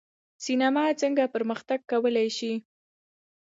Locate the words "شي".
2.37-2.53